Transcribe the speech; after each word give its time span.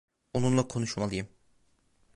Onunla 0.33 0.67
konuşmalıyım. 0.67 1.27